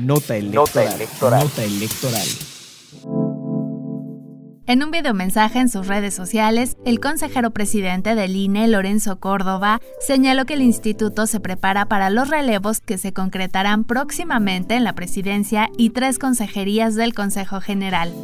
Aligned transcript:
Nota 0.00 0.34
electoral. 0.34 1.42
Nota 1.44 1.62
electoral. 1.62 2.26
En 4.66 4.82
un 4.82 4.90
videomensaje 4.90 5.58
en 5.58 5.68
sus 5.68 5.88
redes 5.88 6.14
sociales, 6.14 6.78
el 6.86 7.00
consejero 7.00 7.50
presidente 7.50 8.14
del 8.14 8.34
INE, 8.34 8.66
Lorenzo 8.68 9.20
Córdoba, 9.20 9.80
señaló 10.00 10.46
que 10.46 10.54
el 10.54 10.62
instituto 10.62 11.26
se 11.26 11.40
prepara 11.40 11.84
para 11.84 12.08
los 12.08 12.30
relevos 12.30 12.80
que 12.80 12.96
se 12.96 13.12
concretarán 13.12 13.84
próximamente 13.84 14.74
en 14.74 14.84
la 14.84 14.94
presidencia 14.94 15.68
y 15.76 15.90
tres 15.90 16.18
consejerías 16.18 16.94
del 16.94 17.12
Consejo 17.12 17.60
General. 17.60 18.14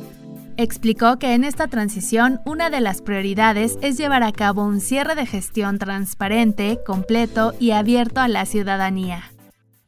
Explicó 0.57 1.19
que 1.19 1.35
en 1.35 1.45
esta 1.45 1.67
transición 1.67 2.41
una 2.47 2.71
de 2.71 2.81
las 2.81 3.03
prioridades 3.03 3.77
es 3.83 3.99
llevar 3.99 4.23
a 4.23 4.33
cabo 4.33 4.65
un 4.65 4.81
cierre 4.81 5.15
de 5.15 5.27
gestión 5.27 5.79
transparente, 5.79 6.79
completo 6.87 7.53
y 7.61 7.73
abierto 7.73 8.23
a 8.23 8.29
la 8.29 8.47
ciudadanía. 8.47 9.36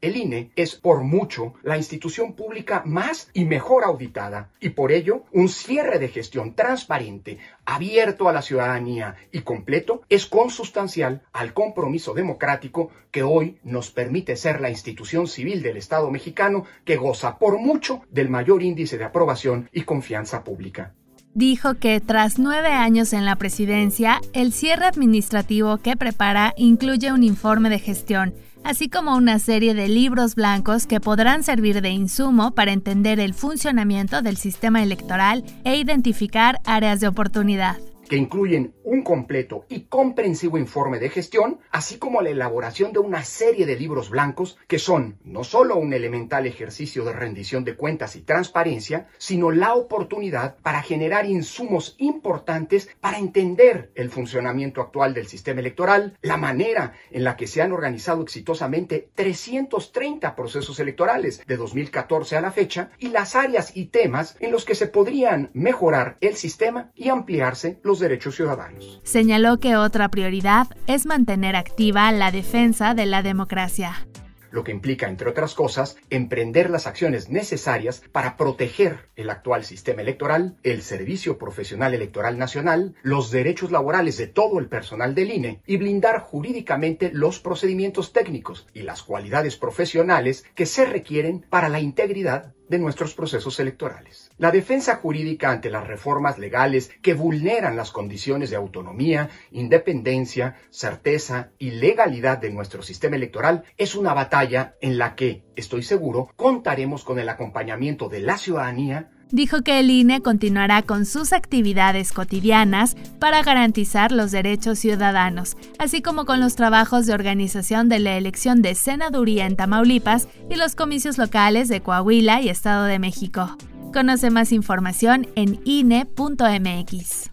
El 0.01 0.17
INE 0.17 0.53
es 0.55 0.77
por 0.77 1.03
mucho 1.03 1.55
la 1.65 1.77
institución 1.77 2.35
pública 2.35 2.85
más 2.87 3.31
y 3.35 3.45
mejor 3.45 3.83
auditada 3.83 4.53
y 4.61 4.69
por 4.69 4.93
ello 4.93 5.25
un 5.33 5.49
cierre 5.49 5.99
de 5.99 6.07
gestión 6.07 6.55
transparente, 6.55 7.39
abierto 7.65 8.29
a 8.29 8.33
la 8.33 8.43
ciudadanía 8.43 9.17
y 9.33 9.41
completo 9.41 10.03
es 10.09 10.27
consustancial 10.27 11.23
al 11.33 11.53
compromiso 11.53 12.15
democrático 12.15 12.93
que 13.11 13.25
hoy 13.25 13.59
nos 13.65 13.91
permite 13.91 14.37
ser 14.37 14.61
la 14.61 14.71
institución 14.71 15.27
civil 15.27 15.63
del 15.63 15.77
Estado 15.77 16.09
mexicano 16.13 16.65
que 16.85 16.97
goza 16.97 17.37
por 17.37 17.59
mucho 17.59 18.03
del 18.09 18.29
mayor 18.29 18.63
índice 18.63 18.99
de 18.99 19.05
aprobación 19.05 19.69
y 19.73 19.83
confianza 19.83 20.45
pública 20.45 20.95
dijo 21.39 21.75
que 21.75 22.01
tras 22.01 22.39
nueve 22.39 22.69
años 22.69 23.13
en 23.13 23.25
la 23.25 23.37
presidencia, 23.37 24.21
el 24.33 24.53
cierre 24.53 24.87
administrativo 24.87 25.79
que 25.79 25.97
prepara 25.97 26.53
incluye 26.57 27.13
un 27.13 27.23
informe 27.23 27.71
de 27.71 27.79
gestión 27.79 28.35
así 28.65 28.91
como 28.91 29.17
una 29.17 29.39
serie 29.39 29.73
de 29.73 29.89
libros 29.89 30.35
blancos 30.35 30.87
que 30.87 31.01
podrán 31.01 31.43
servir 31.43 31.81
de 31.81 31.91
insumo 31.91 32.51
para 32.51 32.73
entender 32.73 33.21
el 33.21 33.33
funcionamiento 33.33 34.21
del 34.21 34.37
sistema 34.37 34.83
electoral 34.83 35.45
e 35.65 35.77
identificar 35.77 36.61
áreas 36.65 37.01
de 37.01 37.09
oportunidad. 37.09 37.79
Que 38.11 38.17
incluyen 38.17 38.75
completo 39.09 39.65
y 39.71 39.85
comprensivo 39.85 40.59
informe 40.59 40.99
de 40.99 41.09
gestión, 41.09 41.61
así 41.71 41.97
como 41.97 42.21
la 42.21 42.29
elaboración 42.29 42.93
de 42.93 42.99
una 42.99 43.25
serie 43.25 43.65
de 43.65 43.75
libros 43.75 44.11
blancos 44.11 44.59
que 44.67 44.79
son 44.79 45.17
no 45.25 45.45
solo 45.45 45.77
un 45.77 45.95
elemental 45.95 46.47
ejercicio 46.47 47.07
de 47.07 47.15
rendición 47.15 47.65
de 47.65 47.75
cuentas 47.75 48.17
y 48.17 48.21
transparencia, 48.21 49.09
sino 49.17 49.51
la 49.51 49.73
oportunidad 49.73 50.59
para 50.59 50.83
generar 50.83 51.25
insumos 51.25 51.95
importantes 51.97 52.91
para 53.01 53.17
entender 53.17 53.93
el 53.95 54.11
funcionamiento 54.11 54.83
actual 54.83 55.15
del 55.15 55.27
sistema 55.27 55.61
electoral, 55.61 56.19
la 56.21 56.37
manera 56.37 56.93
en 57.11 57.25
la 57.25 57.35
que 57.35 57.47
se 57.47 57.63
han 57.63 57.73
organizado 57.73 58.21
exitosamente 58.21 59.09
330 59.15 60.37
procesos 60.37 60.81
electorales 60.81 61.43
de 61.47 61.57
2014 61.57 62.37
a 62.37 62.43
la 62.43 62.53
fecha 62.53 62.91
y 62.99 63.09
las 63.09 63.37
áreas 63.37 63.75
y 63.75 63.87
temas 63.87 64.37
en 64.41 64.53
los 64.53 64.67
que 64.67 64.75
se 64.75 64.87
podrían 64.87 65.51
mejorar 65.55 66.19
el 66.21 66.37
sistema 66.37 66.91
y 66.95 67.09
ampliarse 67.09 67.81
los 67.83 68.01
derechos 68.01 68.37
ciudadanos. 68.37 68.98
Señaló 69.03 69.59
que 69.59 69.77
otra 69.77 70.09
prioridad 70.09 70.67
es 70.87 71.07
mantener 71.07 71.57
activa 71.57 72.11
la 72.13 72.31
defensa 72.31 72.95
de 72.95 73.07
la 73.07 73.23
democracia. 73.23 74.07
Lo 74.51 74.65
que 74.65 74.73
implica, 74.73 75.09
entre 75.09 75.29
otras 75.29 75.55
cosas, 75.55 75.97
emprender 76.09 76.71
las 76.71 76.87
acciones 76.87 77.29
necesarias 77.29 78.03
para 78.13 78.37
proteger 78.37 79.11
el 79.15 79.29
actual 79.29 79.65
sistema 79.65 80.01
electoral, 80.01 80.57
el 80.63 80.83
Servicio 80.83 81.37
Profesional 81.37 81.93
Electoral 81.93 82.39
Nacional, 82.39 82.95
los 83.03 83.31
derechos 83.31 83.71
laborales 83.71 84.17
de 84.17 84.27
todo 84.27 84.59
el 84.59 84.69
personal 84.69 85.15
del 85.15 85.33
INE 85.33 85.63
y 85.67 85.77
blindar 85.77 86.21
jurídicamente 86.21 87.11
los 87.13 87.41
procedimientos 87.41 88.13
técnicos 88.13 88.67
y 88.73 88.83
las 88.83 89.03
cualidades 89.03 89.57
profesionales 89.57 90.45
que 90.55 90.65
se 90.65 90.87
requieren 90.87 91.45
para 91.51 91.69
la 91.69 91.81
integridad 91.81 92.55
de 92.69 92.79
nuestros 92.79 93.15
procesos 93.15 93.59
electorales. 93.61 94.31
La 94.39 94.51
defensa 94.51 94.97
jurídica 94.97 95.51
ante 95.51 95.71
las 95.71 95.87
reformas 95.87 96.39
legales 96.39 96.91
que 97.03 97.15
vulneran 97.15 97.77
las 97.77 97.91
condiciones 97.91 98.51
de 98.51 98.57
autonomía, 98.57 99.31
independencia, 99.51 100.57
certeza 100.71 101.51
y 101.59 101.73
legalidad 101.73 102.39
de 102.39 102.51
nuestro 102.51 102.83
sistema 102.83 103.17
electoral 103.17 103.65
es 103.77 103.95
una 103.95 104.15
batalla 104.15 104.77
en 104.81 104.99
la 104.99 105.15
que, 105.15 105.45
estoy 105.57 105.83
seguro, 105.83 106.31
contaremos 106.37 107.05
con 107.05 107.19
el 107.19 107.29
acompañamiento 107.29 108.09
de 108.09 108.21
la 108.21 108.39
ciudadanía 108.39 109.11
dijo 109.31 109.63
que 109.63 109.81
el 109.81 109.91
INE 109.91 110.21
continuará 110.21 110.83
con 110.83 111.07
sus 111.07 111.33
actividades 111.33 112.13
cotidianas 112.13 112.97
para 113.19 113.43
garantizar 113.43 114.13
los 114.13 114.31
derechos 114.31 114.79
ciudadanos, 114.79 115.57
así 115.79 116.03
como 116.03 116.25
con 116.25 116.41
los 116.41 116.57
trabajos 116.57 117.07
de 117.07 117.15
organización 117.15 117.89
de 117.89 117.99
la 117.99 118.17
elección 118.17 118.63
de 118.63 118.75
senaduría 118.75 119.47
en 119.47 119.57
Tamaulipas 119.57 120.29
y 120.51 120.57
los 120.57 120.75
comicios 120.75 121.19
locales 121.19 121.69
de 121.69 121.81
Coahuila 121.81 122.41
y 122.41 122.49
Estado 122.49 122.85
de 122.85 122.99
México. 122.99 123.57
Conoce 123.93 124.31
más 124.31 124.53
información 124.53 125.29
en 125.35 125.61
INE.mx. 125.65 127.31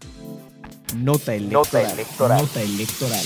Nota 0.95 1.35
electoral. 1.35 1.51
Nota 1.51 1.91
electoral. 1.91 2.41
Nota 2.41 2.61
electoral. 2.61 3.25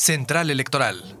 Central 0.00 0.48
Electoral. 0.48 1.19